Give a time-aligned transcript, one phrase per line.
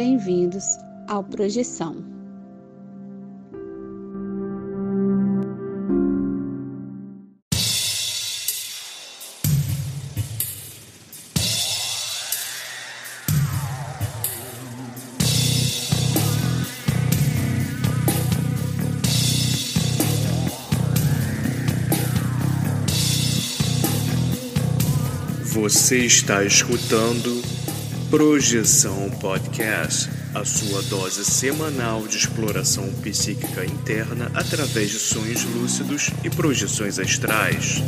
[0.00, 1.94] bem-vindos ao Projeção.
[25.42, 27.42] Você está escutando
[28.10, 36.28] Projeção Podcast, a sua dose semanal de exploração psíquica interna através de sonhos lúcidos e
[36.28, 37.80] projeções astrais.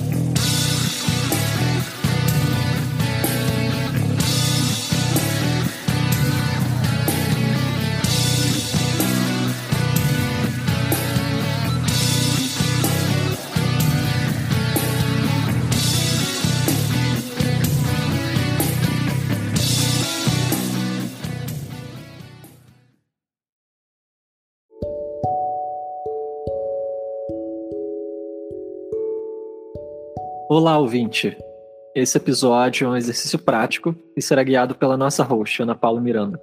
[30.55, 31.35] Olá, ouvinte!
[31.95, 36.39] Esse episódio é um exercício prático e será guiado pela nossa host, Ana Paula Miranda.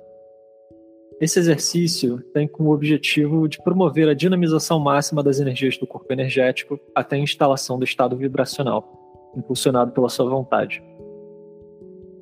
[1.21, 6.79] Esse exercício tem como objetivo de promover a dinamização máxima das energias do corpo energético
[6.95, 10.83] até a instalação do estado vibracional, impulsionado pela sua vontade.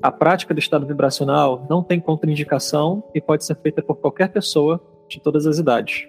[0.02, 4.78] A prática do estado vibracional não tem contraindicação e pode ser feita por qualquer pessoa
[5.08, 6.06] de todas as idades.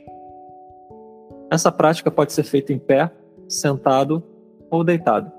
[1.53, 3.13] Essa prática pode ser feita em pé,
[3.49, 4.25] sentado
[4.73, 5.38] ou deitado.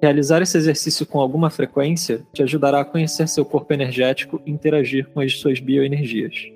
[0.00, 5.08] Realizar esse exercício com alguma frequência te ajudará a conhecer seu corpo energético e interagir
[5.08, 6.52] com as suas bioenergias.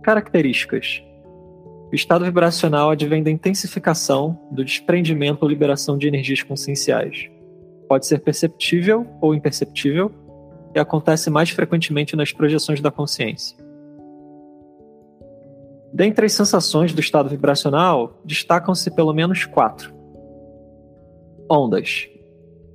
[0.00, 1.02] Características:
[1.90, 7.28] O estado vibracional advém da intensificação, do desprendimento ou liberação de energias conscienciais.
[7.88, 10.12] Pode ser perceptível ou imperceptível
[10.72, 13.56] e acontece mais frequentemente nas projeções da consciência.
[15.92, 19.99] Dentre as sensações do estado vibracional, destacam-se pelo menos quatro
[21.52, 22.08] Ondas.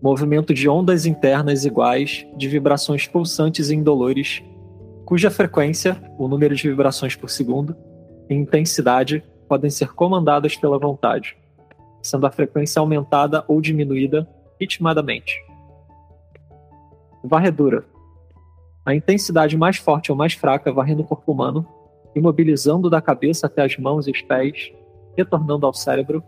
[0.02, 4.44] Movimento de ondas internas iguais de vibrações pulsantes e indolores,
[5.06, 7.74] cuja frequência, o número de vibrações por segundo,
[8.30, 11.38] e intensidade podem ser comandadas pela vontade,
[12.03, 14.28] sendo a frequência aumentada ou diminuída
[14.59, 15.41] ritmadamente.
[17.24, 17.85] Varredura.
[18.85, 21.66] A intensidade mais forte ou mais fraca varrendo o corpo humano,
[22.14, 24.74] imobilizando da cabeça até as mãos e os pés,
[25.16, 26.22] retornando ao cérebro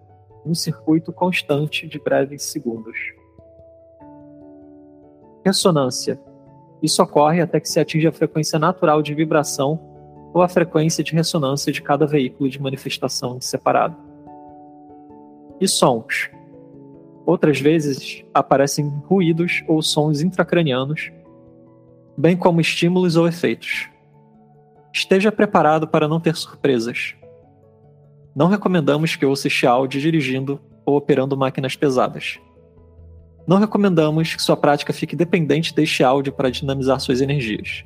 [0.47, 2.97] um circuito constante de breves segundos.
[5.46, 6.19] Ressonância.
[6.81, 9.80] Isso ocorre até que se atinja a frequência natural de vibração
[10.34, 13.96] ou a frequência de ressonância de cada veículo de manifestação separado.
[15.59, 16.30] E sons.
[17.25, 21.12] Outras vezes aparecem ruídos ou sons intracranianos,
[22.18, 23.90] bem como estímulos ou efeitos.
[24.94, 27.16] Esteja preparado para não ter surpresas.
[28.38, 32.40] Não recomendamos que ouça este áudio dirigindo ou operando máquinas pesadas.
[33.48, 37.84] Não recomendamos que sua prática fique dependente deste áudio para dinamizar suas energias.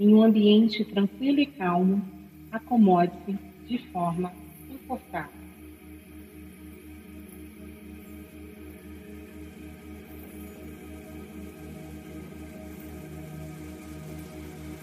[0.00, 2.02] Em um ambiente tranquilo e calmo,
[2.50, 3.38] acomode-se
[3.68, 4.32] de forma
[4.68, 5.41] confortável.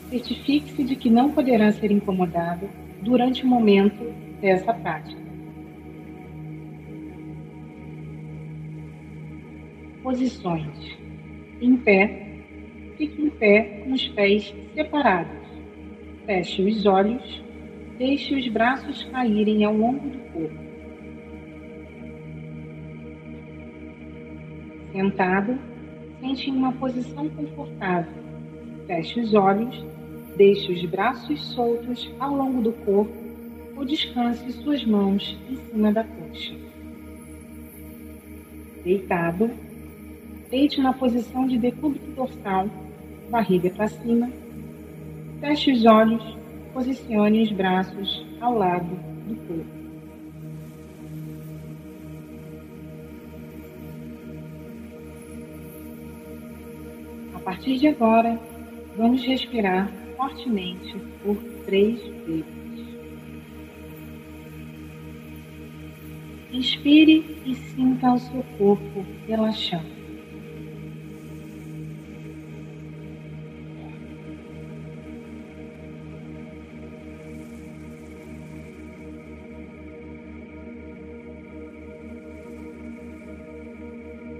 [0.09, 2.67] Certifique-se de que não poderá ser incomodado
[3.01, 4.11] durante o momento
[4.41, 5.21] dessa prática.
[10.01, 10.97] Posições:
[11.61, 12.27] em pé,
[12.97, 15.37] fique em pé com os pés separados.
[16.25, 17.43] Feche os olhos,
[17.97, 20.69] deixe os braços caírem ao longo do corpo.
[24.91, 25.59] Sentado,
[26.19, 28.23] sente em uma posição confortável.
[28.87, 29.85] Feche os olhos
[30.39, 33.11] Deixe os braços soltos ao longo do corpo
[33.75, 36.55] ou descanse suas mãos em cima da coxa.
[38.81, 39.51] Deitado,
[40.49, 42.69] deite na posição de decúbito dorsal,
[43.29, 44.31] barriga para cima.
[45.41, 46.23] Feche os olhos,
[46.73, 48.95] posicione os braços ao lado
[49.27, 49.79] do corpo.
[57.35, 58.39] A partir de agora,
[58.95, 62.45] vamos respirar fortemente por três vezes.
[66.51, 69.97] Inspire e sinta o seu corpo relaxando.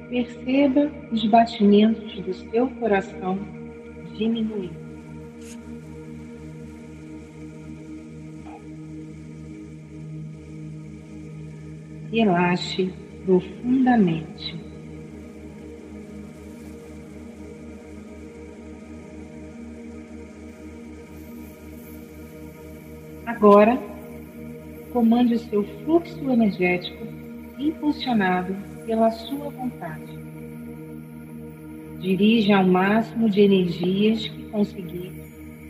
[0.10, 3.40] Perceba os batimentos do seu coração
[4.18, 4.89] diminuindo.
[12.12, 12.92] Relaxe
[13.24, 14.58] profundamente.
[23.26, 23.78] Agora,
[24.92, 27.06] comande o seu fluxo energético
[27.60, 28.56] impulsionado
[28.86, 30.18] pela sua vontade.
[32.00, 35.12] Dirija ao máximo de energias que conseguir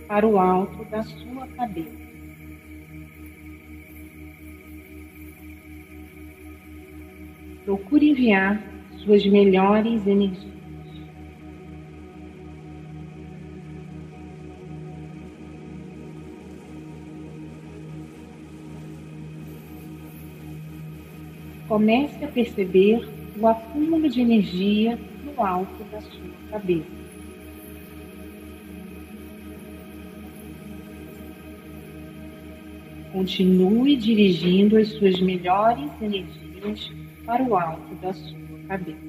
[0.08, 2.09] para o alto da sua cabeça.
[7.70, 8.64] Procure enviar
[9.04, 10.50] suas melhores energias.
[21.68, 23.08] comece a perceber
[23.40, 26.88] o acúmulo de energia no alto da sua cabeça.
[33.14, 36.99] Continue dirigindo as suas melhores energias
[37.30, 39.08] para o alto da sua cabeça.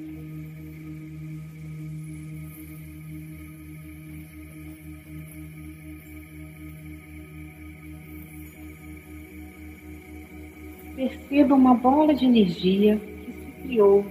[10.95, 14.05] perceba uma bola de energia que se criou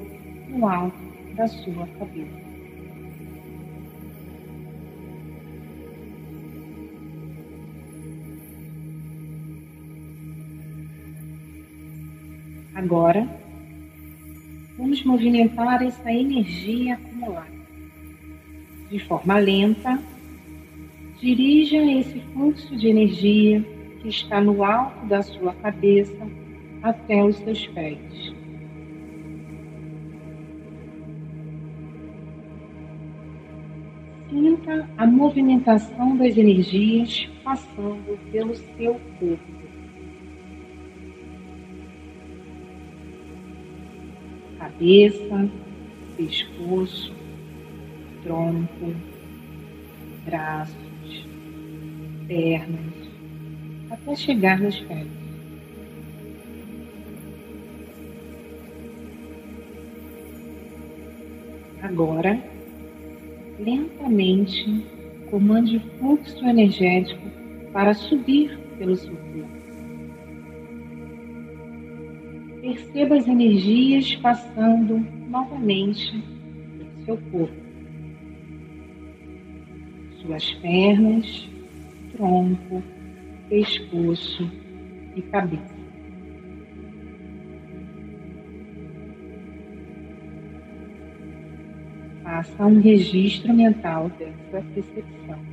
[0.48, 0.98] no alto
[1.36, 2.40] da sua cabeça.
[12.74, 13.39] Agora,
[15.10, 17.60] movimentar essa energia acumulada.
[18.88, 20.00] De forma lenta,
[21.20, 23.60] dirija esse fluxo de energia
[24.00, 26.26] que está no alto da sua cabeça
[26.82, 27.98] até os seus pés.
[34.28, 39.59] Sinta a movimentação das energias passando pelo seu corpo.
[44.80, 45.50] Cabeça,
[46.16, 47.12] pescoço,
[48.22, 48.94] tronco,
[50.24, 51.26] braços,
[52.26, 53.10] pernas,
[53.90, 55.06] até chegar nos pés.
[61.82, 62.42] Agora,
[63.58, 64.64] lentamente,
[65.30, 67.20] comande o fluxo energético
[67.70, 69.59] para subir pelo seu corpo.
[72.70, 76.22] Perceba as energias passando novamente
[76.78, 77.60] pelo seu corpo.
[80.22, 81.48] Suas pernas,
[82.12, 82.80] tronco,
[83.48, 84.48] pescoço
[85.16, 85.80] e cabeça.
[92.22, 95.49] faça um registro mental dessa percepção.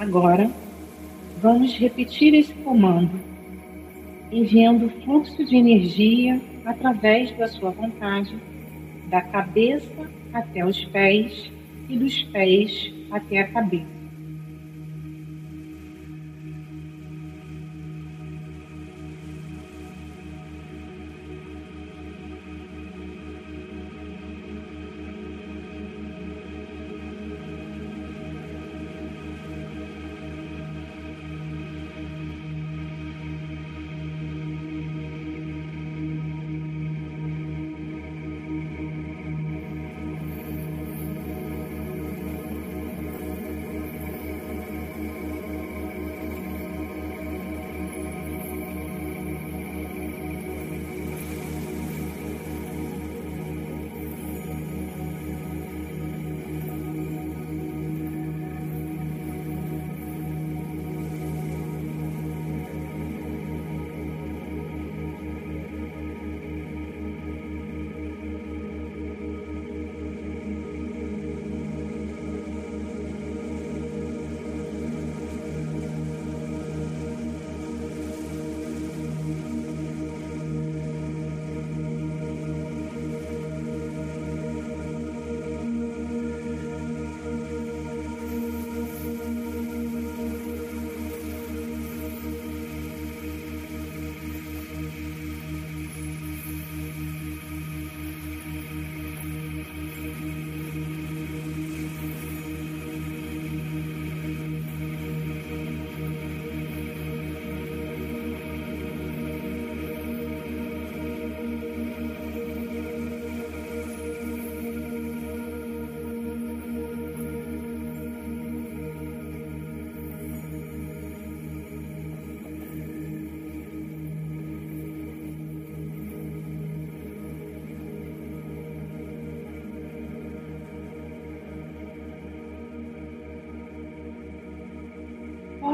[0.00, 0.50] Agora,
[1.42, 3.20] vamos repetir esse comando,
[4.32, 8.34] enviando fluxo de energia através da sua vontade,
[9.10, 11.52] da cabeça até os pés
[11.86, 13.99] e dos pés até a cabeça.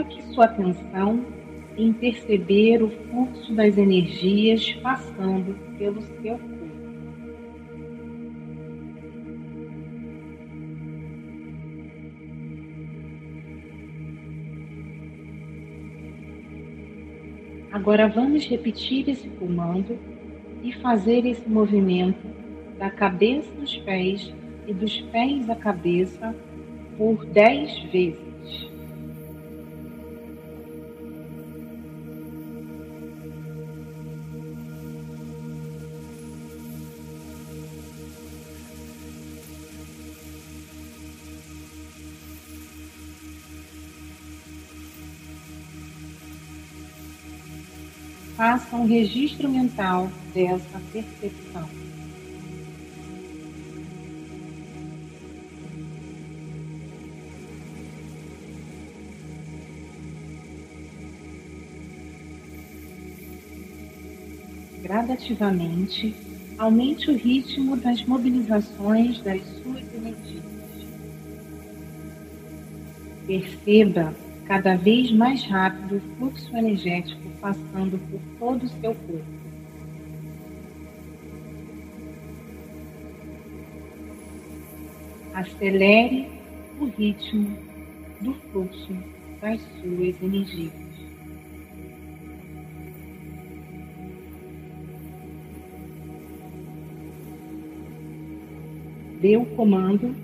[0.07, 1.25] Foque sua atenção
[1.77, 6.67] em perceber o fluxo das energias passando pelo seu corpo.
[17.71, 19.99] Agora vamos repetir esse comando
[20.63, 22.27] e fazer esse movimento
[22.79, 24.33] da cabeça aos pés
[24.67, 26.35] e dos pés à cabeça
[26.97, 28.26] por dez vezes.
[48.57, 51.69] Faça um registro mental dessa percepção.
[64.83, 66.17] Gradativamente,
[66.57, 70.43] aumente o ritmo das mobilizações das suas energias.
[73.27, 74.15] Perceba
[74.47, 79.37] cada vez mais rápido o fluxo energético passando por todo o seu corpo.
[85.35, 86.29] Acelere
[86.81, 87.59] o ritmo
[88.21, 88.97] do fluxo
[89.41, 90.73] das suas energias.
[99.21, 100.15] Dê o comando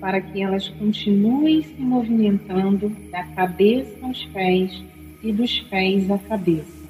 [0.00, 4.82] para que elas continuem se movimentando da cabeça aos pés
[5.22, 6.80] e dos pés à cabeça.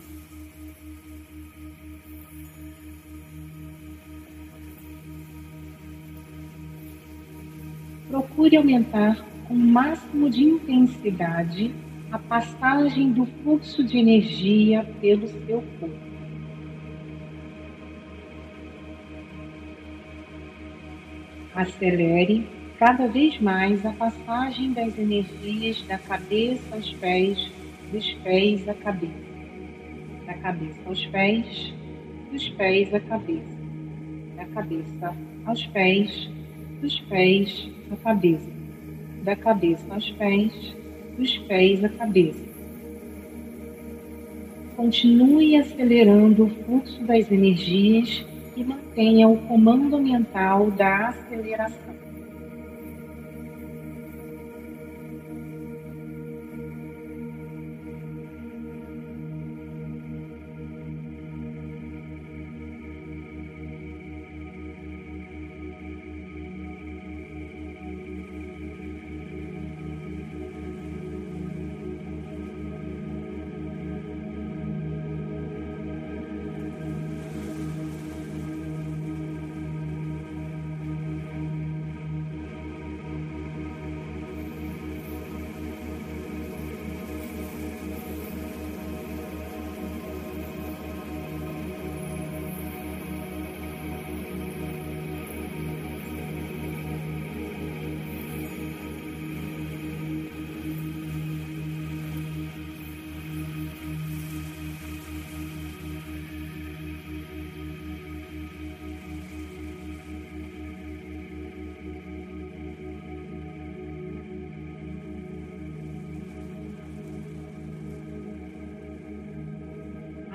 [8.08, 11.74] Procure aumentar com o máximo de intensidade
[12.12, 16.10] a passagem do fluxo de energia pelo seu corpo.
[21.54, 27.52] Acelere cada vez mais a passagem das energias da cabeça aos pés
[27.92, 29.12] dos pés à cabeça,
[30.24, 31.74] da cabeça aos pés,
[32.32, 33.58] dos pés à cabeça,
[34.34, 36.30] da cabeça aos pés,
[36.80, 38.50] dos pés à cabeça,
[39.24, 40.76] da cabeça aos pés,
[41.18, 42.48] dos pés à cabeça.
[44.74, 48.24] Continue acelerando o fluxo das energias
[48.56, 51.99] e mantenha o comando mental da aceleração.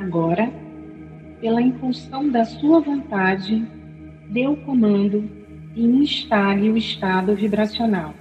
[0.06, 0.54] Agora,
[1.42, 3.68] pela impulsão da sua vontade,
[4.30, 5.28] dê o comando
[5.76, 8.14] e instale o estado vibracional.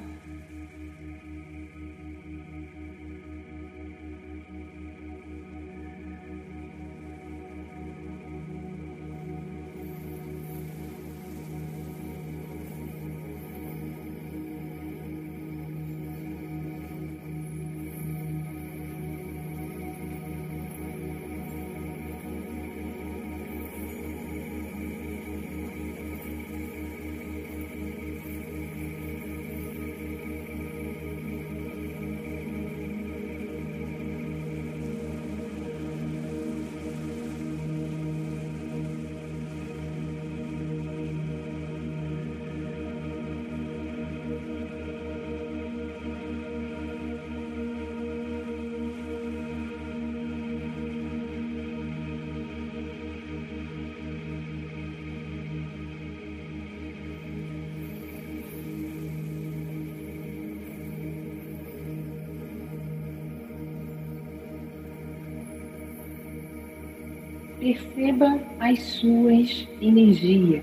[67.65, 70.63] Perceba as suas energias.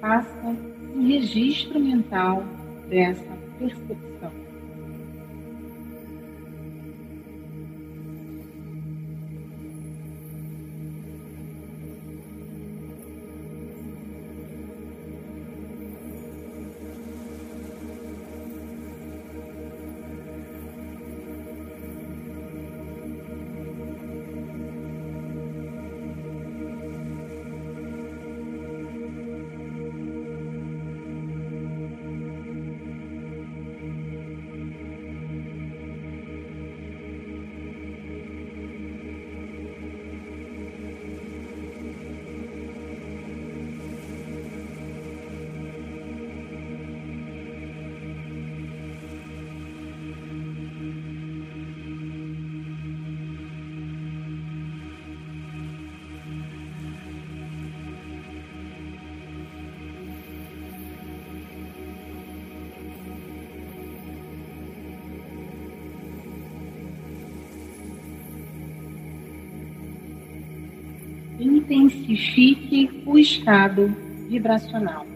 [0.00, 0.56] Faça
[0.96, 2.42] um registro mental
[2.88, 4.32] dessa percepção.
[71.72, 73.88] Intensifique o estado
[74.28, 75.06] vibracional.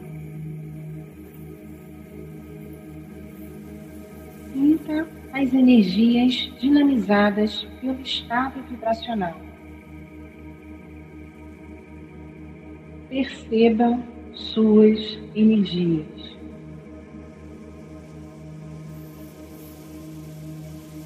[4.53, 9.39] Sinta as energias dinamizadas pelo estado vibracional.
[13.11, 14.01] Perceba
[14.35, 16.37] suas energias.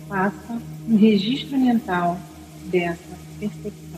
[0.08, 2.18] Faça um registro mental
[2.70, 3.89] dessa percepção.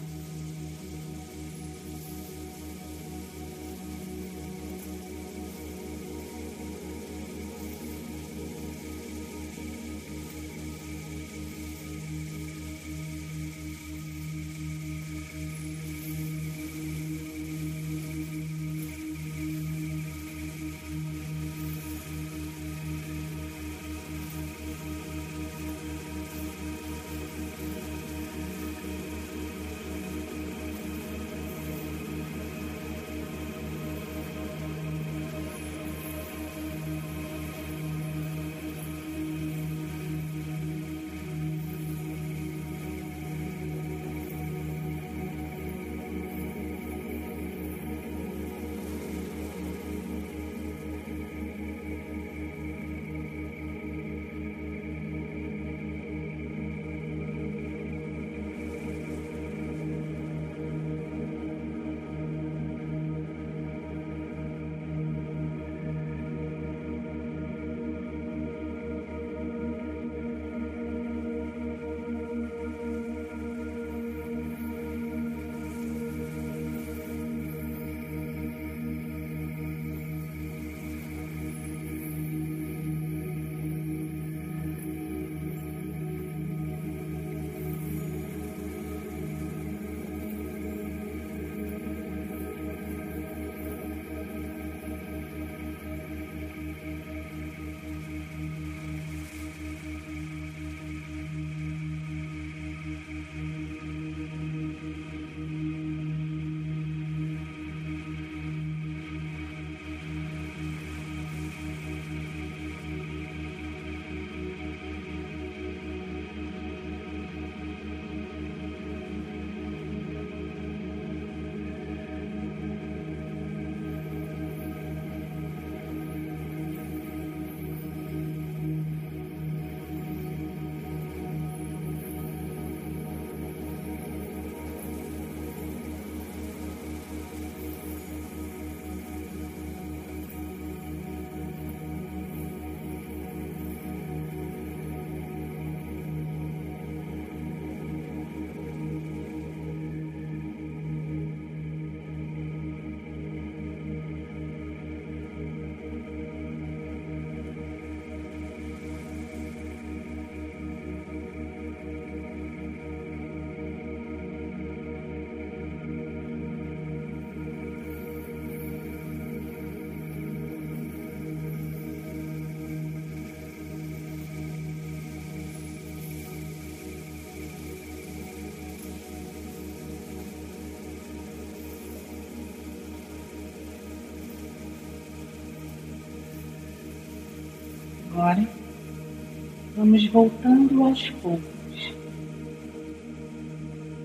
[189.82, 191.50] Vamos voltando aos poucos.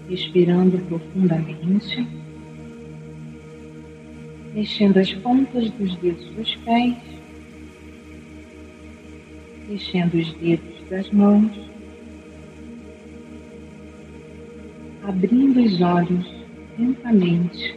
[0.09, 2.07] respirando profundamente,
[4.55, 6.95] mexendo as pontas dos dedos dos pés,
[9.69, 11.51] mexendo os dedos das mãos,
[15.03, 16.25] abrindo os olhos
[16.79, 17.75] lentamente.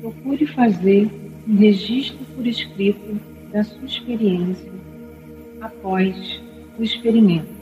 [0.00, 3.20] Procure fazer um registro por escrito
[3.52, 4.72] da sua experiência
[5.60, 6.40] após
[6.78, 7.54] o experimento.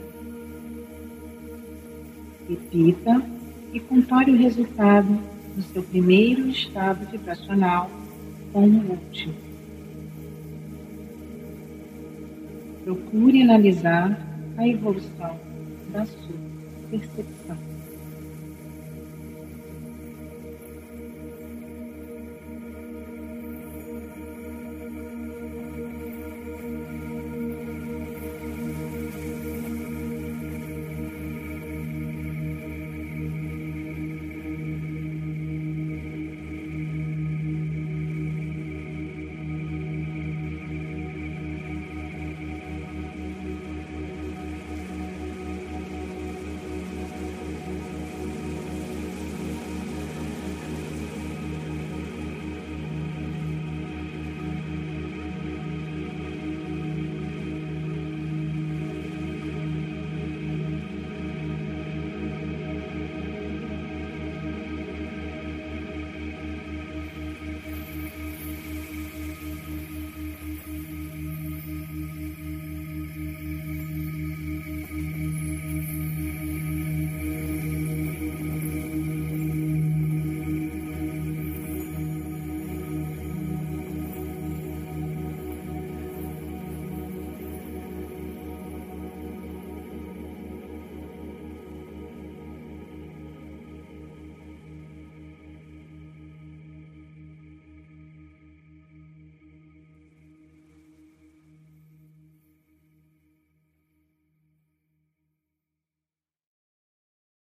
[2.49, 3.21] Repita
[3.73, 5.19] e compare o resultado
[5.55, 7.89] do seu primeiro estado vibracional
[8.51, 9.33] com o último.
[12.83, 14.19] Procure analisar
[14.57, 15.39] a evolução
[15.91, 16.35] da sua
[16.89, 17.74] percepção.